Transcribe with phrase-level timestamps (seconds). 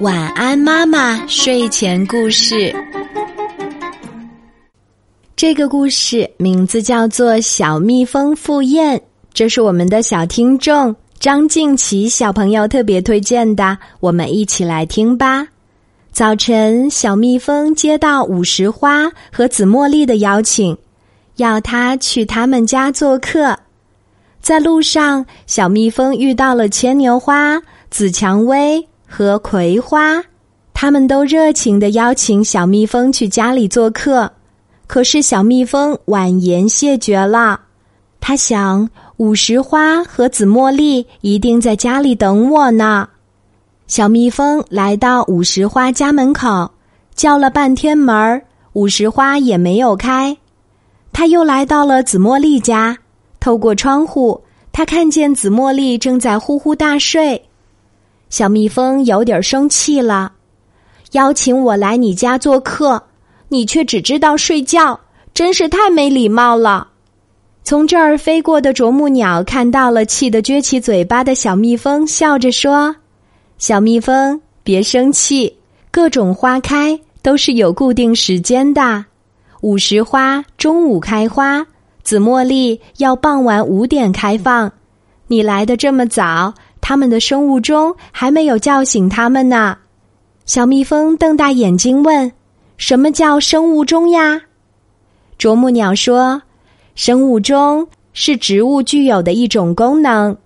[0.00, 1.26] 晚安，妈妈。
[1.26, 2.74] 睡前故事。
[5.36, 8.98] 这个故事名字叫做《小蜜蜂赴宴》，
[9.32, 15.46] 这是我们的小听众张静琪小朋友特别推荐的，我们一起来听吧。
[16.12, 20.76] 早晨，小蜜蜂接到五十花和紫茉莉的邀请，
[21.36, 23.58] 要他去他们家做客。
[24.40, 28.86] 在路上，小蜜蜂遇到了牵牛花、紫蔷薇。
[29.06, 30.20] 和葵花，
[30.72, 34.28] 他们都热情的邀请小蜜蜂去家里做客，
[34.88, 37.60] 可是小蜜蜂婉言谢绝了。
[38.18, 43.08] 他想，五十花和紫茉莉一定在家里等我呢。
[43.86, 46.68] 小蜜蜂来到五十花家门口，
[47.14, 48.42] 叫了半天门儿，
[48.72, 50.36] 五十花也没有开。
[51.12, 52.98] 他又来到了紫茉莉家，
[53.38, 54.42] 透过窗户，
[54.72, 57.40] 他看见紫茉莉正在呼呼大睡。
[58.30, 60.32] 小蜜蜂有点生气了，
[61.12, 63.00] 邀请我来你家做客，
[63.48, 64.98] 你却只知道睡觉，
[65.32, 66.88] 真是太没礼貌了。
[67.62, 72.94] 从这儿飞过的啄木鸟看到了，气得撅起嘴巴的小蜜蜂，笑着说
[73.56, 75.56] ：“小蜜蜂，别生气，
[75.90, 79.04] 各种花开都是有固定时间的。
[79.60, 81.64] 午时花中午开花，
[82.02, 84.70] 紫茉莉要傍晚五点开放。
[85.26, 86.52] 你来的这么早。”
[86.86, 89.74] 他们的生物钟还没有叫醒他们呢。
[90.44, 92.30] 小蜜蜂瞪大眼睛问
[92.76, 94.38] ：“什么叫生物钟呀？”
[95.38, 96.42] 啄木鸟说
[96.94, 100.36] ：“生物钟是植物具有的一种功能，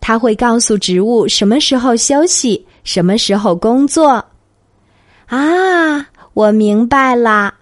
[0.00, 4.24] 它会告诉植物什么时候休息，什么时候工作。”
[5.26, 7.52] 啊，我明白了。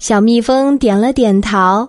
[0.00, 1.88] 小蜜蜂点了点头。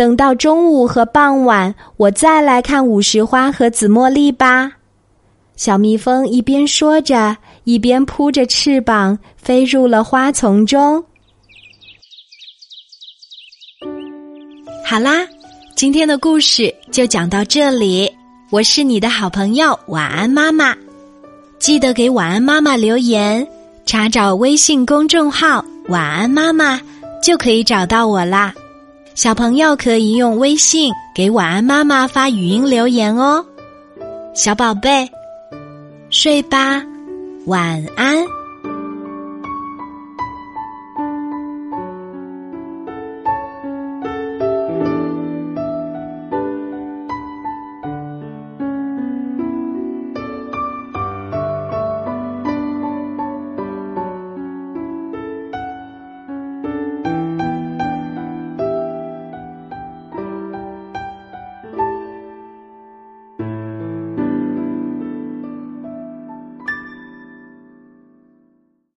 [0.00, 4.72] 等到中午和傍晚，我再来看五十花和紫茉莉吧。
[5.56, 11.04] 小蜜蜂一边说着，一边扑着翅膀飞入了花丛中。
[14.82, 15.28] 好啦，
[15.76, 18.10] 今天的故事就讲到这里。
[18.48, 20.74] 我是你的好朋友晚安妈妈，
[21.58, 23.46] 记得给晚安妈妈留言，
[23.84, 26.80] 查找微信公众号“晚安妈妈”
[27.22, 28.54] 就可以找到我啦。
[29.22, 33.44] 小朋友可以用微信给晚安妈妈发语音留言哦，
[34.34, 35.06] 小宝贝，
[36.08, 36.82] 睡吧，
[37.44, 38.24] 晚安。